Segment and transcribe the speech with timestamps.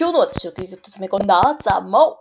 [0.00, 2.18] 今日の私をギュッと詰め込んだザ・モ。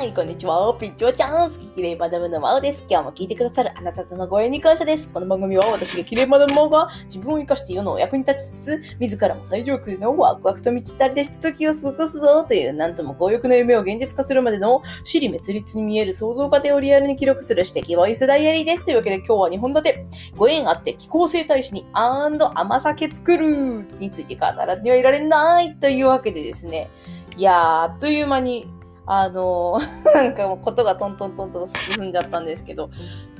[0.00, 0.74] はい、こんにちは。
[0.80, 1.50] ピッチョちゃん。
[1.50, 2.86] 好ききれいマダムのマオです。
[2.88, 5.10] 今日も聞いてくださるあなたとのご縁に感謝です。
[5.10, 18.84] この番組は私がきれいマダムマオが自分を生かして世のお役に立ちつつ、自らも最上級のワクワクと満ち足りたひとときを過ごすぞという、なんとも強欲な夢を現実化するまでの、死に滅裂に見える想像過程をリアルに記録する指摘ボイスダイアリーです。
[18.86, 20.06] というわけで今日は2本立て。
[20.34, 26.88] ご縁あって気候生態師にアンド甘酒作るについて語らずにはいられないというわけでですね。
[27.36, 28.66] いやー、あっという間に
[29.12, 29.80] あの、
[30.14, 32.90] なんかもうことがトントントンと進んじゃったんですけど、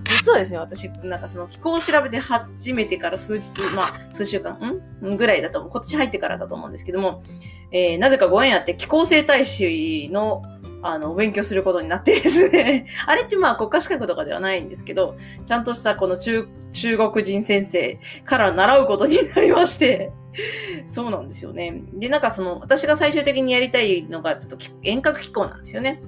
[0.05, 3.47] 実はですね、私、なんかその気候を調べて始めてから数日、
[3.77, 4.59] まあ、数週間、
[5.01, 5.17] ん？
[5.17, 5.71] ぐらいだと思う。
[5.71, 7.23] 今年入ってからだと思うんですけども、
[7.71, 10.43] えー、なぜかご縁あって気候生態師の、
[10.83, 12.87] あの、勉強することになってですね。
[13.07, 15.15] あれってまあ国家資格とかではないんですけど、
[15.47, 20.11] ちゃんとしたこの中、中国人先生から習うことになりまして、
[20.87, 21.83] そうなんですよね。
[21.93, 26.01] で、なんかその、私が最終的にやりたいのが、ちょっと遠隔機構なんですよね。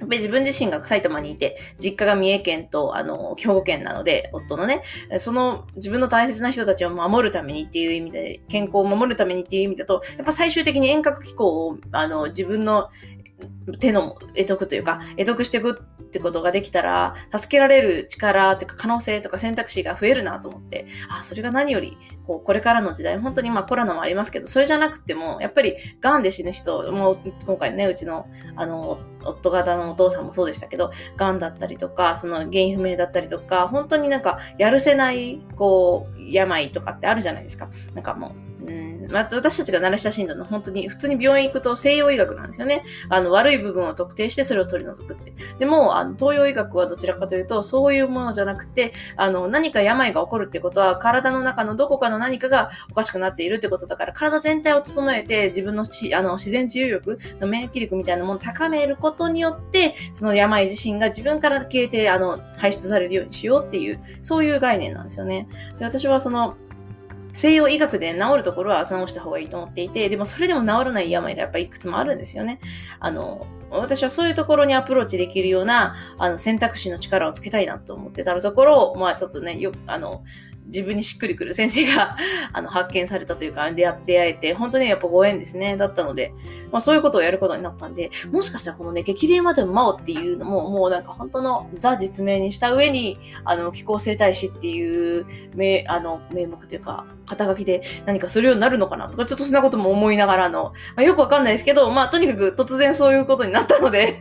[0.00, 4.82] やっぱり自分自身が埼玉にいて、実家が三重県と、あの、兵庫県なので、夫のね、
[5.18, 12.90] その自分の大切な人たちを守るためにっていう意味で、健康を守るためにっていう意味だと、やっぱ最終的に遠隔機構を、あの、自分の
[13.78, 37.68] 手の得得というか、得得していくってことができたら、助けられる力というか可能性とか選択肢が増えるなと思って、あ、それが何より、こう、これからの時代、本当にまあコロナもありますけど、それじゃなくても、やっぱり癌で死ぬ人、もう今回ね、うちの、あの、夫方のお父さんもそうでしたけど、癌だったりとか、その原因不明だったりとか、本当になんか、やるせない、こう、病とかってあるじゃないですか。
[37.94, 38.57] なんかもう、
[39.08, 42.84] まあ、私たちが慣れ親しんだのは本当に普通に病院行くと西洋医学なんですよね。
[43.08, 45.32] あの、悪い部分を特定してそれを取り除くって。
[45.58, 65.48] でも、あの、東洋医学はどちらかというと、そういうものじゃなくて、あの、何か病が起こるってことは、体の中のどこかの何かがおかしくなっているってことだから、体全体を整えて、自分のちあの自然治癒力の免疫力みたいなものを高めることによって、その病自身が自分から消えて、あの、排出されるようにしようっていう、そういう概念なんですよね。
[65.78, 66.56] で私はその、
[67.38, 72.58] 西洋医学で治るところは治した方がいいと思っていて、でもそれでも治らない病がやっぱりいくつもあるんですよね。
[72.98, 80.24] あの、私はそういうところにアプローチできるような、あの、選択肢の力をつけたいなと思ってたところを、まあちょっとね、よく、あの、
[80.68, 82.16] 自分にしっくりくる先生が
[82.52, 86.32] あの、発見されたというか、出会出会えて、本当にやっぱご縁ですね、だったので、
[86.70, 104.20] まあそういうことをやることになったんで、もしかしたらこのね、激励までも魔王っていうのも、もうなんか本当のザ実名にした上に、あの、気候生態師っていう、名、あの、名目というか、肩書きで何かするようになるのかなとか、ちょっとそんなことも思いながらの、まあ、よくわかんないですけど、まあとにかく突然そういうことになったので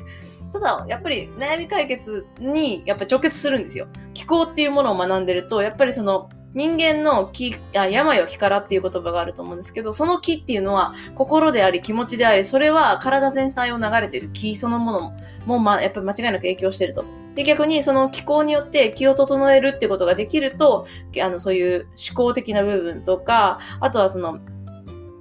[0.54, 3.88] ただ、やっぱり悩み解決にやっぱ直結するんですよ。
[4.14, 17.06] 気候っていうものを学んでると、やっぱりその人間の気、あ病は気からっていう言葉があると思うんですけど、その気っていうのは心であり気持ちであり、それは体全体を流れてる気そのものも、もうま、やっぱり間違いなく影響してると。
[17.36, 20.88] で、逆にその気候によって気を整えるってことができると、
[21.22, 24.40] あの、そういう思考的な部分とか、あとはその、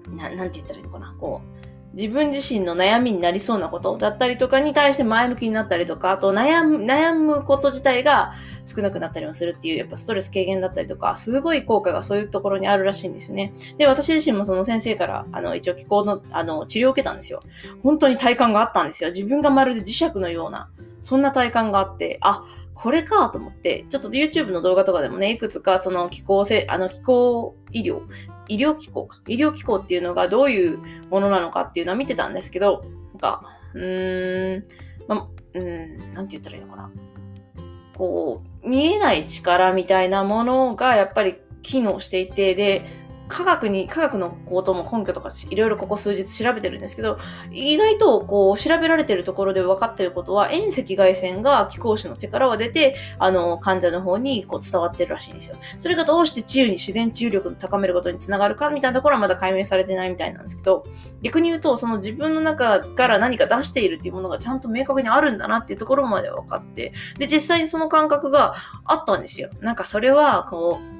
[0.08, 1.56] ななんて言ったらいいのかな、こう、
[1.96, 8.34] 自分自身の悩みになりそうなことだったりとかに対して前向きになったりとか、あと悩む、悩むこと自体が
[8.66, 13.54] 少なくなったりもするっていう、やっぱストレス軽減だったりとか、すごい効果がそういうところにあるらしいんですよね。
[13.78, 17.42] で、私自身もその先生から、あの、一応気候の、あの、治療を受けたんですよ。
[17.82, 19.10] 本当に体感があったんですよ。
[19.10, 20.68] 自分がまるで磁石のような、
[21.00, 28.02] そんな体感があって、あ、これかと思って、ちょっと YouTube の動画とかでもね、いくつかその気候せ、あの気候医療
[28.48, 29.20] 医療機構か。
[29.26, 30.78] 医療機構っていうのがどういう
[31.10, 33.42] ものなのかっていうのは見てたんですけど、なんか、
[33.74, 34.64] うーん、
[35.08, 36.90] ま、うん、なんて言ったらいいのかな。
[37.96, 47.18] こう、見えない力みたいなものがやっぱり機能していて、で、科学に、科学のことも根拠とかいろいろここ数日調べてるんですけど、
[47.50, 55.56] 意外とこう調べられてるところで分かってることは、遠赤外線が気候種の手からは出て、あの、患者の方にこう伝わってるらしいんですよ。
[55.78, 60.84] それがどうして治癒に自然治癒力を高めることにつながるかみたいなところはまだ解明されてないみたいなんですけど、
[61.22, 69.50] 逆に言うと、その自分の中から何か出しているっていうものがちゃんと明確にあるんだなっていうところまで分かって、で、実際にその感覚があったんですよ。
[69.60, 70.95] なんかそれは、こう、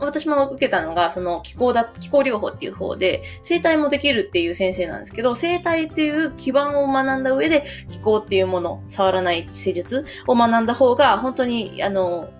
[0.00, 12.30] 私も受けたのが、その気候だ、気候療法っていう方で、生態もできるっていう先生なんですけど、生態っていう基盤を学んだ上で、気候っていうもの、触らない施術を学んだ方が、本当に、あの、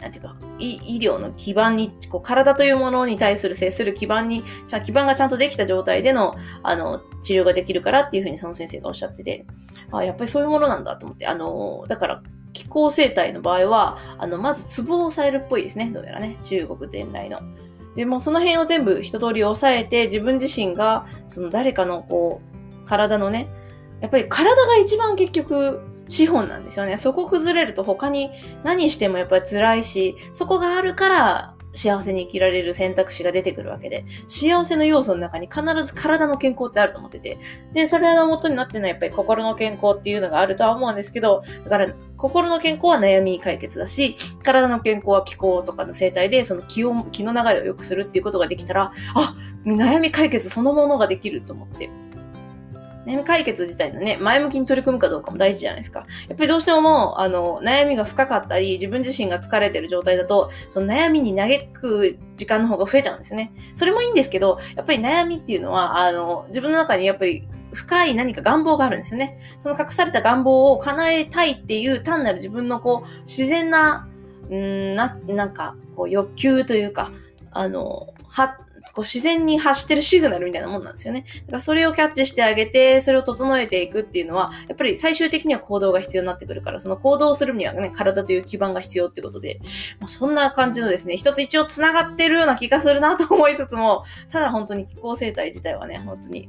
[0.00, 9.46] なんていうか、医療の基盤に、こう体というものに対する接する基盤に、じゃ基盤がちゃんとできた状態での、あの、治療ができるからっていうふうにその先生がおっしゃってて、
[9.90, 12.22] あやっぱりそういうものなんだと思って、あの、だから、
[12.58, 15.90] 気候生態の場合は、あの、まずツボを抑えるっぽいですね。
[15.92, 16.36] どうやらね。
[16.42, 17.40] 中国伝来の。
[17.94, 22.40] でもその辺を全部一通り抑えて、自分自身が、その誰かのこ
[22.84, 23.48] う、体のね、
[24.00, 26.98] やっぱり体が一番結局、資本なんですよね。
[26.98, 28.30] そこ崩れると他に
[28.62, 37.38] 何してもやっぱり辛いし、そこがあるから幸せに生きられる選択肢が出てくるわけで、幸せの要素の中に必ず体の健康ってあると思ってて、
[37.72, 51.90] で、それの元になってるのはやっぱり心の健康っていうのがあるとは思うんですけど、だから心の健康は悩み解決だし、体の健康は気候とかの生態で、その気を、気の流れを良くするっていうことができたら、あ、悩み解決そのものができると思って。
[53.06, 56.06] 悩み解決自体のね、前向きに取り組むかどうかも大事じゃないですか。
[56.28, 63.52] やっぱりどうしてももう、あの、悩みが深かったり、自分自身が疲れてる状態だと、その悩みに嘆く時間の方が増えちゃうんですよね。
[63.74, 69.38] それもいいんですけど、やっぱり悩みっていうのは、あの、自分の中にやっぱり深い何か願望があるんですよね。
[69.58, 74.08] その隠された願望を叶えたいっていう単なる自分のこう、自然な、
[74.52, 77.12] んな、なんか、こう欲求というか、
[77.52, 78.58] あの、は、
[78.96, 81.26] こう自然に発してるシグナルみたいなもんなんですよね。
[81.42, 89.60] だからそれをキャッチしてあげて、それを整えていくっていうのは、やっぱり最終的には行動が必要になってくるから、その行動をするにはね、体という基盤が必要ってことで、
[90.00, 96.48] まあ、そんな感じのですね、一つ一応繋がってるような気がするなと思いつつも、ただ本当に気候生態自体はね、本当に、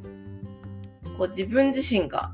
[1.18, 2.32] こう自分自身が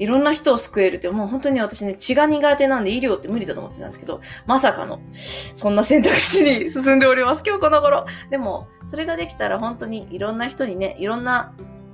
[0.00, 8.06] いろんな人を救えるって、もう本当に私ね、血が苦手なんで医療って無理だと思ってたんですけど、まさかの、そんな選択肢に 進んでおります、今日この頃。
[8.30, 11.52] でも、それができたら本当にいろんな人にね、いろんな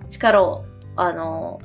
[0.09, 1.61] 力を、あの、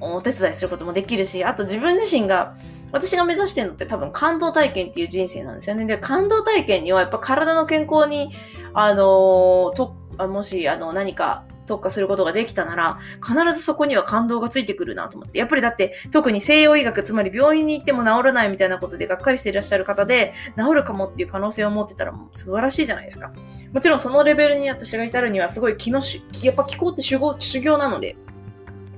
[0.00, 2.54] お手伝いすることもできるし、あと自分自身が、
[2.90, 5.84] 私が目指してるのって多分感動体験っていう人生なんですよね。
[5.84, 8.32] で、感動体験にはやっぱ体の健康に、
[8.74, 9.94] あの、と、
[10.28, 15.38] もし、あの、何か特化することができたなら、必ずそこには感動がついてくるなと思って。
[15.38, 23.32] やっぱりだって、特に西洋医学、つまり病院に行っても治らないみたいなことでがっかりしていらっしゃる方で、治るかもっていう可能性を持ってたらもう素晴らしいじゃないですか。
[23.72, 28.16] もちろんそのレベルに私が至るにはすごい気のし、やっぱ気候って修行なので、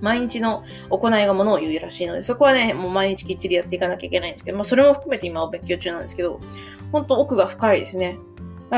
[0.00, 6.40] 毎日の行いがものを言うらしいので、そこはね、もう毎日きっちりやっていかなきゃいけないんですけど、まあそれも含めて今は勉強中なんですけど、
[6.92, 8.18] 本当奥が深いですね。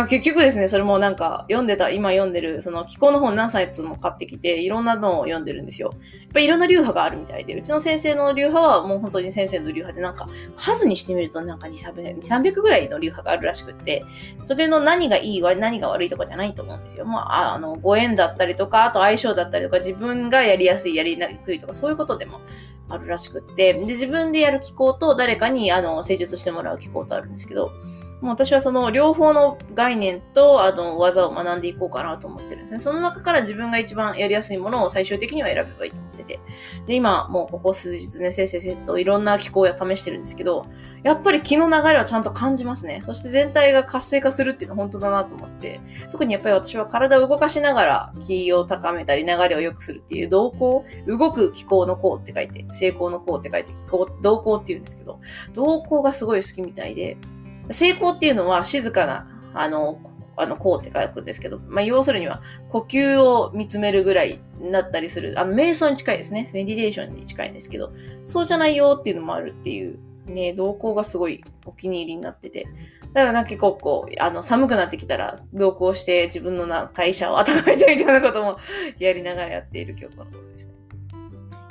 [0.05, 5.95] 結局ですね、それもなんか読んでた、今読んでる、その気候の本何冊も買ってきて、いろんなのを読んでるんですよ。
[6.23, 14.05] やっぱいろんな流派があるみたいで、うちの先生の流派はもう本当に先生の流派で、なんか数にしてみるとなんか2、300ぐらいの流派があるらしくって、
[14.41, 17.05] それの何がいい、何が悪いとかじゃないと思うんですよ。
[17.05, 22.41] まあ、あの、ご縁だったりとか、あと相性だったりとか、自分がやりやすい、やりにくいとか、そういうことでも
[22.89, 27.73] あるらしくって、で、自分でやる気候と誰かに、あの、施術してもらう気候とあるんですけど、
[28.21, 32.79] もう私はその両方の概念とあの技を学んでいこうかなと思ってるんですね。
[32.79, 36.41] その中から自分が一番やりやすいものを最終的には選べばいいと思ってて。
[36.87, 40.67] で、今もうここ数日ね、先生といろんな機構を試してるんですけど、
[41.03, 43.03] やっぱり気の流れはちゃんと感じますね。
[43.05, 45.81] そして全体が活性化するっていうのは本当だなと思って。
[46.11, 53.73] 特にやっぱり私は体を動かしながら気を高めたり流れを良くするっていう動向、動く気候の項って書いて、成功の項って書いて、
[54.23, 55.21] 動向って言うんですけど、
[55.53, 57.19] 動向がすごい好きみたいで、
[57.71, 60.01] 成功っていうのは静かな、あの、
[60.37, 66.47] あの、こうって書くんですけど、まあ、要するには、呼吸を見つめるぐらいになったりする、あの、瞑想に近いですね。
[66.53, 67.93] メディテーションに近いんですけど、
[68.25, 72.67] そうじゃないよっていうのもあるっていう、ね、動向がすごいお気に入りになってて。
[73.13, 78.59] だからなんか結構こう、あの、寒くなってきたら、同行して自分のな代謝を温めてみたいなことも
[78.99, 80.76] やりながらやっている今日この頃ですね。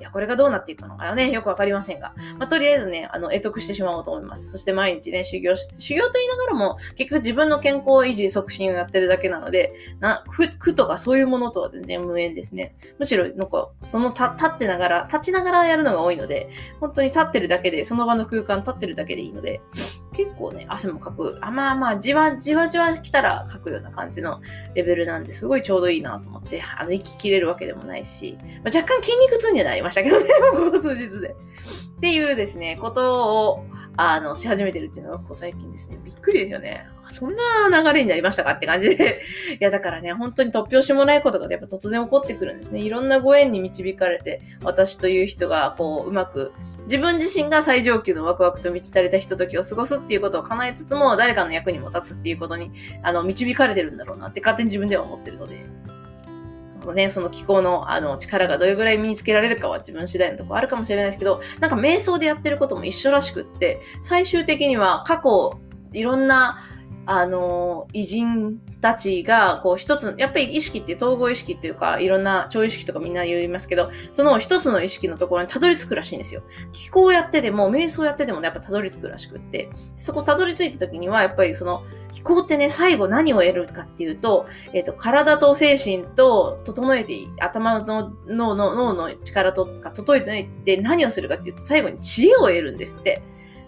[0.05, 2.13] や、これがどうなっていくのかね、よくわかりませんが。
[2.37, 4.51] まあ、とりあえずね、あの、得得してしまおうと思います。
[4.51, 12.75] そして毎日ね、修行し、修行と言いながらも、結局自分の健康維持促進をやってるだけなので、な、苦、苦とかそういうものとは全然無縁ですね。
[12.99, 19.61] むしろ、なんか、そのた、立ってながら、立ちながらやるのが多いので、本当に立ってるだけで、その場の空間立ってるだけでいいので、
[20.15, 24.41] 結構ね、汗もかく、あ、まあまあ、じわじわじわ来たらかくような感じの
[24.73, 31.29] レベルなんで、すごいちょうどいいなと思って、あの、息切れるわけでもないし、まあ、若干筋肉痛にはなりましたけどね、 ここ数日で。
[31.29, 33.65] っていうですね、ことを、
[33.97, 35.99] あの、し始めてるっていうのが、ここ最近ですね。
[36.03, 36.87] びっくりですよね。
[37.07, 37.43] そんな
[37.83, 39.21] 流れになりましたかって感じで。
[39.59, 42.81] いや、だからね、本当に突拍子もないことがやっぱ突然起こってくるんですね。
[42.81, 46.51] いろんなご縁に導かれて、私という人が、こう、うまく、
[46.85, 55.65] 自分自身が最上級のワクワクと満ち足りたひとときを過ごすっていうことを叶えつつも、誰かの役にも立つっていうことに、あの、導かれてるんだろうなって勝手に自分では思ってるので。
[56.93, 65.59] ね、その気候のあの力がどれぐらい身につけられるかは自分次第のとこあるかもしれないですけど、なんか瞑想でやってることも一緒らしくって、最終的には過去
[65.93, 66.59] いろんな
[67.07, 76.43] あの、偉人たちが、こう一つ、やっぱり意識って統合意識っていうか、いろんな超意識とかみんな言いますけど、その一つの意識のところにたどり着くらしいんですよ。
[76.71, 93.21] 気候やってでも、瞑想やってでもね、やっぱたどり着くらしくって、そこたどり着いた時には、やっぱりその、気候ってね、最後何を得るかっていうと、えっ、ー、と、体と精神と整えて、頭の脳の脳の力とか整えて何をするかっていうと、最後に知恵を得るんですって。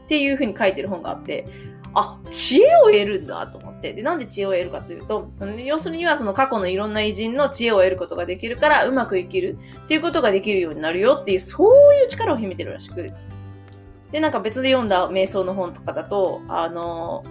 [0.05, 1.45] っていうふうに書いてる本があって、
[1.99, 3.91] あ、知恵を得るんだと思って。
[3.91, 5.29] で、なんで知恵を得るかというと、
[5.65, 13.11] 要するにはその過去のいろんな偉人の知恵を得ることができるから、うまく生きるっていうことができるようになるよっていう、そういう力を秘めてるらしく。
[14.11, 17.23] で、なんか別で読んだ瞑想の本とかだと、あの、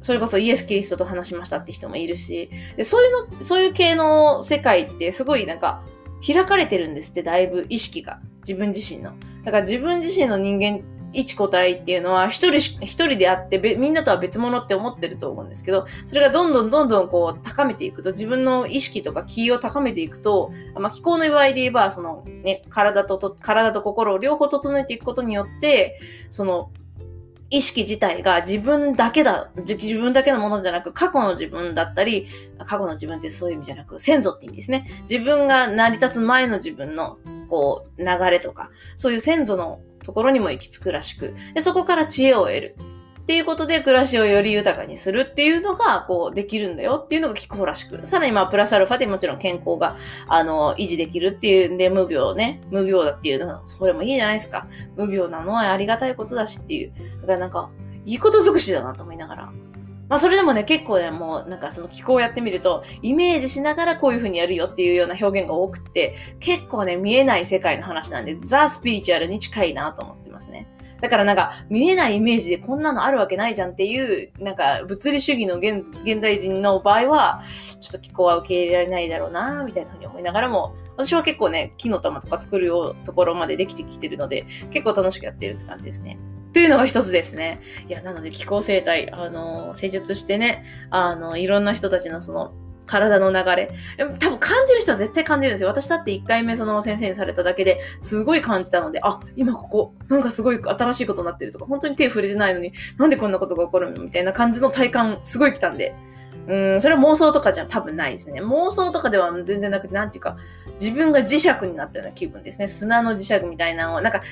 [0.00, 5.82] それこそイエス・キリストと話しましたって人もいるし、でそういうの、そういう系の世界ってすごいなんか
[6.26, 8.20] 開かれてるんですって、だいぶ意識が。
[8.40, 9.12] 自分自身の。
[9.44, 10.80] だから自分自身の人間
[11.12, 25.98] 一個体っていうのは一人一人であってみんなとは別物って思ってると思うんですけど、それがどんどんどんどんこう高めていくと、自分の意識とか気を高めていくと、まあ、気候の場合で言えば、そのね、体とと、体と心を両方整えていくことによって、
[26.30, 26.70] その
[27.50, 34.86] 意識自体が自分だけだ、自分だけのものじゃなく、過去の自分だったり、過去の自分ってそういう意味じゃなく、先祖って意味ですね。
[35.08, 37.16] 自分が成り立つ前の自分の、
[37.48, 42.76] こう、流れとか、そういう先祖のところにも行き着くらしく、でそこから知恵を得る。
[43.20, 48.06] っていうことで暮らしをより豊かにするっていうのが、こう、できるんだよっていうのが気候らしく。
[48.06, 49.98] さらにまあ、プラスアルファでもちろん健康が、
[50.28, 54.66] あの、維持できるっていうんで、無病ね、無病だっていうの、それもいいじゃないですか。
[54.96, 56.92] 無病なのはありがたいことだしっていう。
[57.20, 57.68] だからなんか、
[58.06, 59.52] いいこと尽くしだなと思いながら。
[60.08, 70.66] まあそれでもね、結構ね、もうなんかその気候をやってみると、イメージしながらこういう風にやるよっていうような表現が多くて、結構ね、見えない世界の話なんで、ザ・スピリチュアルに近いなと思ってますね。
[71.00, 75.84] だからなんか、見えないイメージでこんなのあるわけないじゃんっていう、なんか、物理主義の現
[76.20, 77.42] 代人の場合は、
[77.80, 82.72] ちょっと気候は受け入れられないだろうな、みたいなふうに思いながらも、私は結構ね、木の玉とか作る
[83.04, 86.18] ところまでできてきてるので、結構楽しくやってるって感じですね。
[86.58, 87.60] というのが一つですね。
[87.88, 92.52] いや、なので気候生態、あの、施術してね、あの、いろんな人たちのその、
[92.84, 93.70] 体の流れ。
[94.18, 95.68] 多分感じる人は絶対感じるんですよ。
[95.68, 105.94] 私だって1回目その先生にされただけですごい感じたので、あ、今ここ、なんかすごい新しいことになってるとか、本当に手触れてないのに、なんでこんなことが起こるのみたいな感じの体感すごい来たんで。
[106.48, 108.42] うん、それは妄想とかじゃ多分ないですね。
[108.42, 110.36] 妄想とかでは全然なくて、なんていうか、
[110.80, 112.66] 自分が磁石になったような気分ですね。
[112.66, 114.22] 砂の磁石みたいなのを、なんか、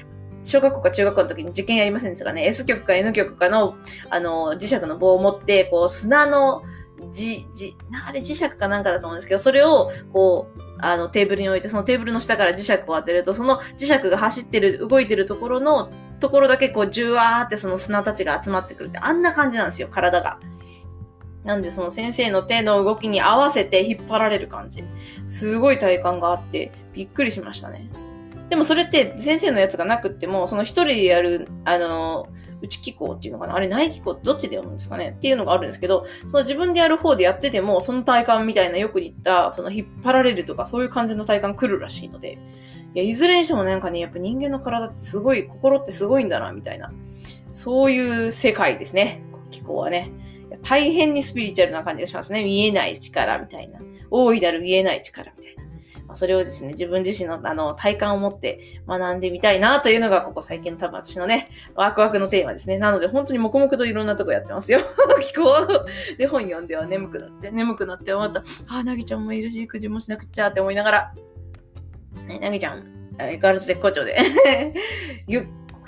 [0.47, 2.47] 小学校か中学校の時に受験やりませんでしたかね。
[2.47, 3.77] S 曲か N 曲かの、
[4.11, 6.63] あの、磁石の棒を持って、こう、砂の、
[7.11, 7.77] じ、じ、
[8.07, 20.39] あれ磁石かなんかだと思うんですけど、それを、こう、あの、テーブルに置いて、そのテーブルの下から磁石を当てると、その磁石が走ってる、動いてるところの、ところだけこう、じゅわーってその砂たちが集まってくるって、あんな感じなんですよ、体が。
[21.45, 24.83] なんでその先生の手の動きに合わせて引っ張られる感じ。
[25.27, 27.89] すごい体感があって、びっくりしましたね。
[28.49, 32.29] でもそれって先生のやつがなくっても、その一人でやる、あの、
[32.63, 42.39] 内気候っていうのかなあれ内気候ってどっちで読むんですかねっていうのがあるんですけど、その自分でやる方でやってても、その体感みたいなよく言った、その引っ張られるとかそういう感じの体感来るらしいので、
[42.95, 46.93] いや、いずれにしてもなんかね、やっぱ人間の体ってすごい、心ってすごいんだな、みたいな。
[47.53, 49.23] そういう世界ですね。
[49.51, 50.13] 気候はね。
[50.63, 52.43] 大変にスピリチュアルな感じがしますね。
[52.43, 53.81] 見えない力みたいな。
[54.11, 55.63] 大いなる見えない力みたいな。
[56.07, 62.79] まそれをですね、自分自身のあの体感を持って学んでみたいなというのが、ここ最近の多分私のね、ワクワクのテーマですね。
[62.79, 64.81] なので本当に黙々といろんなとこやってますよ。
[65.21, 65.67] 気候
[66.19, 71.15] で本読んでは眠くなって、眠くなってまた、あ、なぎちゃんもいるし、くじもしなくちゃって思いながら、
[72.27, 72.85] ね、なぎちゃん、
[73.19, 74.17] 相変わらず絶好調で。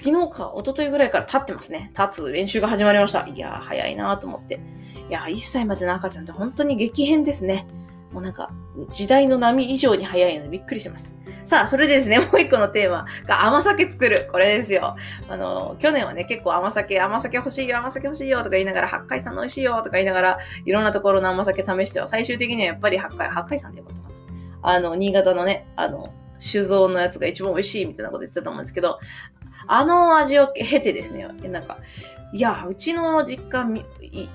[0.01, 1.91] 昨日か、一昨日ぐらいから立ってますね。
[1.99, 3.27] 立つ練習が始まりました。
[3.27, 4.61] いやー、早いなと思って。
[5.09, 7.67] いやー、1歳までの赤ちゃんって本当に激変ですね。
[8.13, 8.51] もうなんか、
[8.91, 11.15] 時代の波以上に早いのでびっくりします。
[11.45, 14.29] さあ、それでですね、 もう一個のテーマが甘酒作る。
[14.31, 14.97] これですよ。
[15.29, 24.15] あの、去年はね、結構甘酒、甘酒欲しいよ、甘酒欲しいよとか言いながら、八海山の美味しいよとか言いながら、いろんなところの甘酒試しては、最終的にはやっぱり八海、八海山でよかったかな。
[24.61, 28.99] あの、新潟のね、あの、酒造のやつが一番美味しいみたいなこと言ってたと思うんですけど、
[29.67, 31.79] あの味を経てですね、なんか、
[32.33, 33.67] いや、うちの実家、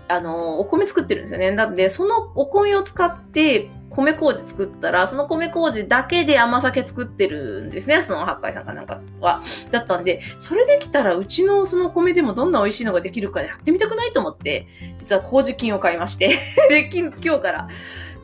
[0.08, 1.52] あの、お米作ってるんですよね。
[1.52, 8.02] なんで、そのお米を使って米麹作ったら、その米麹だけで甘酒作ってるんですね。
[8.02, 9.42] その八海さんかなんかは。
[9.72, 17.68] だったんで、それできたらうちのその米でもどんな美味しいのができるかやってみたくないと思って、実は麹菌を買いまして で、今日から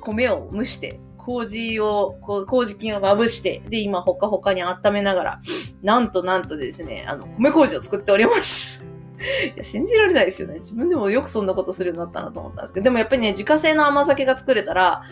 [0.01, 5.41] 米を蒸して、麹を、麹菌をまぶして、で、今、ほかほかに温めながら、
[5.83, 8.83] なんとなんとですね、あの、米麹を作っております。
[9.53, 10.55] いや信じられないですよね。
[10.55, 15.03] 自分でもよくそんなことするようになったなと思ったんですけど、でもやっぱりね、自家製の甘酒が作れたら、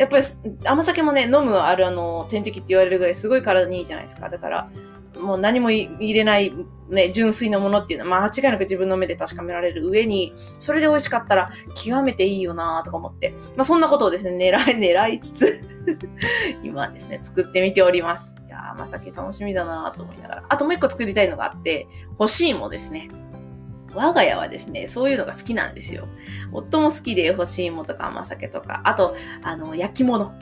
[0.00, 0.24] やっぱり
[0.64, 4.30] 甘酒もね、飲むあるあの、点滴って言われるぐらいすごい体にいいじゃないですか。
[4.30, 4.70] だから、
[5.20, 6.54] もう何も入れない、
[6.88, 15.64] ね、純粋なものっていうのは、間違いなく自分の目で確かめられる上に、それで美味しかったら極めていいよなとか思って、まあ、そんなことをですね、狙い、狙いつつ
[16.64, 18.38] 今ですね、作ってみております。
[18.46, 20.44] いやー、甘酒楽しみだなと思いながら。
[20.48, 23.10] あともう一個作りたいのがあって、干し芋ですね。
[23.94, 26.06] 我が家はですね、そういうのが好きなんですよ。
[26.52, 30.32] 夫も好きで干し芋とか甘酒とか、あと、あの、焼き物。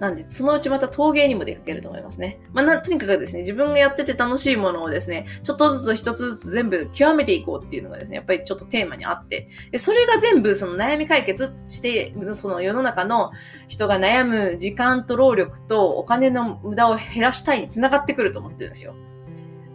[0.00, 2.40] なんで、そのうちまた陶芸にも出かけると思いますね。
[2.54, 13.30] まあ、な、とにかくですね、自分がやってて楽しいものをですね、ちょっとずつ一つずつ全部極めていこうっていうのがですね、やっぱりちょっとテーマにあって、で、それが全部その悩み解決して、その世の中の
[13.68, 18.94] 人が悩む時間と労力とお金の無駄を減らしたいに繋がってくると思ってるんですよ。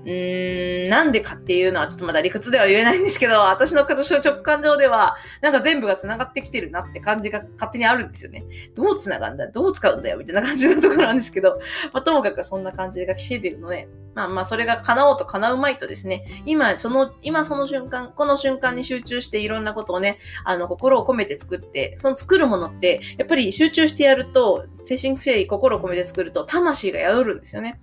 [0.05, 8.45] うーん、なんでかっていうのはちょっとまだ理屈では言えないんですけど、 私の直感上では、なんか全部が繋がってきてるなって感じが勝手にあるんですよね。
[8.75, 11.59] どう繋がるんだどう使うんだよみたいな感じのところなんですけど、
[11.91, 27.81] まあ、ともかくそんな感じが来てるので、まあまあそれが叶おうと叶うまいとですね、今その、今その瞬間、この瞬間に集中していろんなことをね、あの、心を込めて作って、その作るものって、やっぱり集中してやると、精神誠意、心を込めて作ると、魂が宿るんですよね。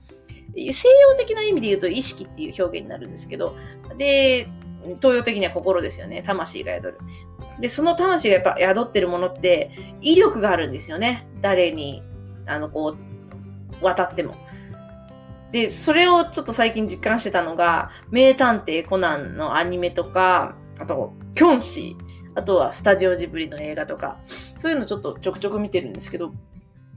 [0.55, 3.57] 西洋的な意味で言うと意識っていう表現になるんですけど、
[3.97, 4.49] で、
[5.01, 6.23] 東洋的には心ですよね。
[6.23, 6.99] 魂が宿る。
[7.61, 11.27] で、その魂がやっぱ宿ってるものって、威力があるんですよね。
[11.41, 12.03] 誰に、
[12.47, 12.97] あの、こ
[13.81, 14.35] う、渡っても。
[15.53, 24.19] で、それをちょっと最近実感してたのが、名探偵コナンのアニメとか、あと、キョンシー、あとはスタジオジブリの映画とか、
[24.57, 26.33] そういうのちょっとちょくちょく見てるんですけど、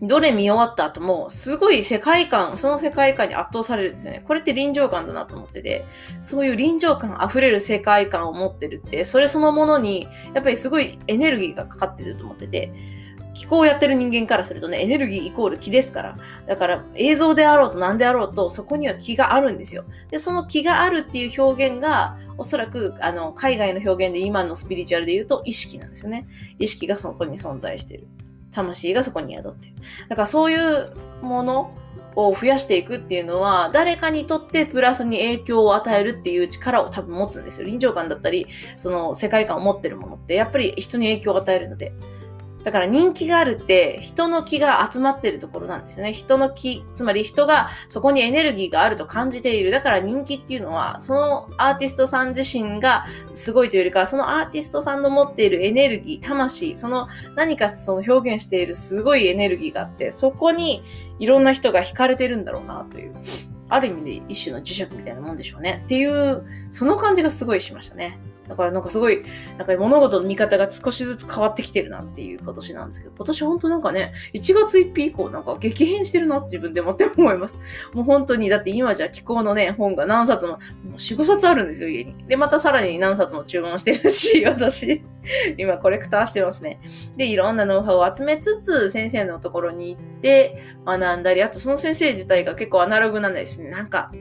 [0.02, 4.24] どれ見終わった後も、すごい世界観、その世界観に圧倒されるんですよね。
[4.28, 5.86] これって臨場感だなと思ってて、
[6.20, 12.74] そういう臨場感溢れる世界観を持ってるって、それそのものに、やっぱりすごいエネルギーがかかってると思ってて、
[13.34, 16.18] 気候をやってる人間からするとね、エネルギーイコール気ですから。
[16.46, 19.86] だから映像であろうと何であろうと、そこには気があるんですよ。
[20.10, 26.28] で、その気があるっていう表現が、おそらく、あの、海外の表現で今のスピリチュアルで言うと意識なんですよね。
[26.60, 28.08] 意識がそこに存在してる。
[28.56, 29.74] 魂がそこに宿ってる。
[30.10, 31.72] だからそういうもの
[32.16, 37.68] を増やしていくっていうのは、誰かにとってプラスに影響を与えるっていう力を多分持つんですよ。
[37.68, 41.92] 臨場感だったり、その世界観を持ってるものって、やっぱり人に影響を与えるので。
[42.66, 46.14] だから人気があるって人の気が集まってるところなんですよね。
[46.14, 49.70] 人の気、つまり人がそこにエネルギーがあると感じている。
[49.70, 60.84] だから人気っていうのは、そのアーティストさん自身がすごいというよりか、そのアーティストさんの持っているエネルギー、魂、その何かその表現しているすごいエネルギーがあって、そこに
[61.20, 63.14] いろんな人が惹かれてるんだろうなという。
[63.70, 65.82] ある意味で一種の磁石みたいなもんでしょうね。
[65.86, 68.20] っていう、その感じがすごいしましたね。
[68.48, 69.24] だからなんかすごい、
[69.58, 77.58] なんか物事の見方が少しずつ変わってきてるなっていう今年なんですけど、今年本当なんかね、1月1日以降なんか激変してるなって自分でもって思います。
[77.94, 82.16] もう本当に、だって今じゃ気候のね、本が何冊も、もう4、5冊あるんですよ、家に。
[82.28, 85.02] で、またさらに何冊も注文してるし、 私、
[85.58, 86.80] 今コレクターしてますね。
[87.18, 93.70] で、いろんなノウハウを集めつつ、先生のところに行って学んだり、あとその先生自体が結構アナログなんですね。
[93.70, 94.12] なんか、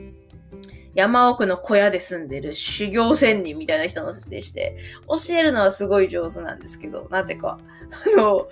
[0.95, 4.77] 山奥の小屋で住んでる修行仙人みたいな人のでして、
[5.07, 7.59] 教えるのはすごい上手なんですけど、なんていうか、
[8.17, 8.47] あの、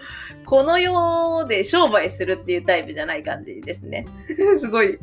[0.45, 4.05] この世で商売するっていうタイプじゃない感じですね。
[4.59, 4.99] すごい、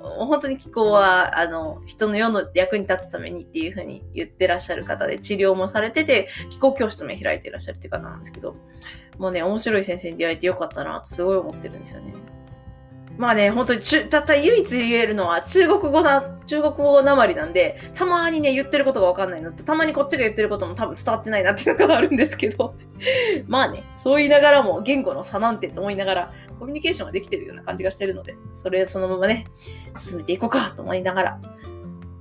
[0.00, 8.56] 本当に気候は、あの、人の世の役に立つためにっていうふうに言ってらっしゃる方で、治療もされてて、気候教室も開いてらっしゃるっていう方なんですけど、
[9.18, 12.14] もうね、面白い先生に出会えてよかったなとすごい思ってるんですよね。
[13.18, 22.76] まあね、本当に中、たった唯一言えるのは中国語な、中国語なまりなんで、たまにね、言ってることがわかんないのと、たまにこっちが言ってることも多分伝わってないなっていうのがあるんですけど、
[23.48, 29.46] まあね、そう言いながらも言語の差なんてと思いながら、コミュニケーションはできてるような感じがしてるので、それそのままね、
[29.96, 31.40] 進めていこうかと思いながら、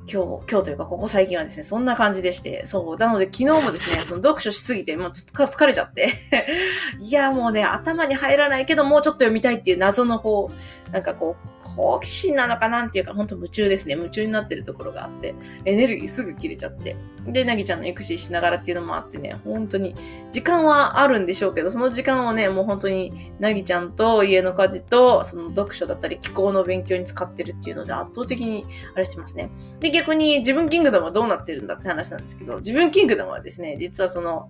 [0.09, 2.95] 今日、今日というか、ここ最近はですね、そんな感じでして、そう。
[2.95, 6.13] なので、昨日もですね、 その読書しすぎて、もうちょっと疲れちゃって
[6.99, 10.49] いや、もうね、頭に入らないけど、もうちょっと読みたいっていう謎のこ
[10.89, 13.93] う、なんかこう、好奇心なのかなんていうか、ほんと夢中ですね。
[13.93, 16.97] 夢中になってるところがあって、エネルギーすぐ切れちゃって。
[17.27, 19.95] で、なぎちゃんのエクシーしながらっていうのもあってね、本当に、
[20.31, 29.51] 時間はあるんでしょうけど、その時間をね、もう本当に、なぎちゃんと家の家事と、その読書だったり気候の勉強に使ってるっていうので圧倒的にあれしてますね。
[29.79, 34.49] で、逆に自分キングダムはどうなってるんだって話なんですけど、自分キングダムはですね、実はその、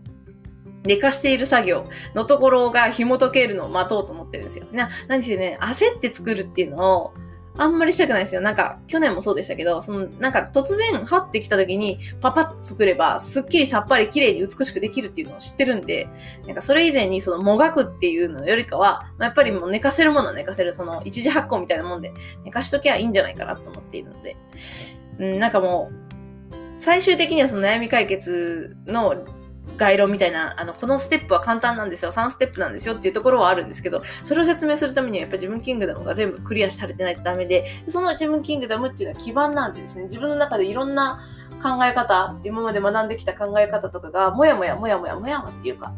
[0.83, 4.65] 寝かしている作業のところが紐解けるのを待とうと思ってるんですよ。
[4.71, 7.13] な、何せね、焦って作るっていうのを、
[7.59, 8.41] あんまりしたくないですよ。
[8.41, 16.07] なんか、去年もそうでしたけど、その、なんか突然、はってきた時に、パパッと作れば、すっきりさっぱり綺麗に美しくできるっていうのを知ってるんで、
[16.45, 22.13] なんかそれ以前にその、もがくっていうのよりかは、まあ、やっぱりもう寝かせるものは寝かせる、その、一時発酵みたいなもんで、
[22.45, 24.37] 寝かしときゃいいんじゃないかなと思っているので、
[25.19, 26.07] うん、なんかもう、
[26.79, 29.15] 最終的にはその悩み解決の
[29.75, 41.19] 概論みたいな、あの、このステップは簡単なんですよ、3ステップなんですよっていうところはあるんですけど、それを説明するためにはやっぱり自分キングダムが全部クリアされてないとダメで、その自分キングダムっていうのは基盤なんでですね、自分の中でいろんな
[41.62, 45.93] 考え方、今まで学んできた考え方とかが、もやもやもやもやもやっていうか、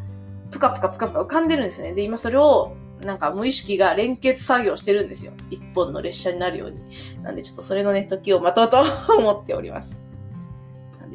[0.52, 1.94] ぷかぷかぷかぷか浮かんでるんですね。
[1.94, 5.32] で、今それを、なんか無意識が連結作業してるんですよ。
[5.50, 6.80] 一本の列車になるように。
[7.24, 10.09] なんでちょっとそれのね、時を待とうと思っております。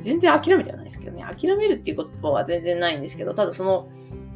[0.04, 1.24] 全然諦めてはないですけどね。
[1.24, 3.88] 諦めるっていうことは全然ないんですけど、ただその、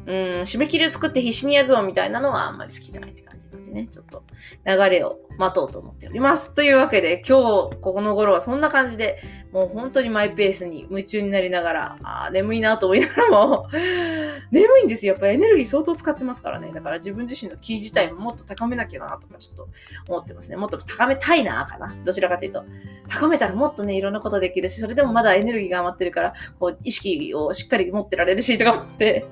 [0.07, 4.23] うん、締め切りを作って必死にやるぞみたいなのはあんまり好きじゃないって感じでね、ちょっと
[4.65, 6.53] 流れを待とうと思っております。
[6.53, 13.67] というわけで、今日、ここの頃はそんな感じで、もう本当にマイペースに夢中になりながら、あ眠いなと思いながらも
[14.51, 15.13] 眠いんですよ。
[15.13, 16.71] やっぱエネルギー相当使ってますからね。
[16.73, 19.69] だから自分自身のキー自体ももっと高めなきゃなとかちょっと
[20.07, 20.57] 思ってますね。
[20.57, 21.95] もっと高めたいなかな。
[22.03, 22.63] どちらかというと。
[23.07, 29.25] 高めたらもっとね、いろんなことできるし、それでもまだエネルギーが余ってるから、こう、意識をしっかり持ってられるし、とか思って、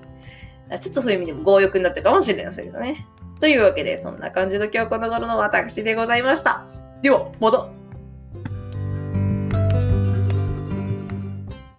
[0.79, 3.05] ちょっとそういう意味でも強欲になってるかもしれませんけどね。
[3.39, 6.65] というわけで、そんな感じの今日この頃の私でございました。
[7.01, 7.67] では、また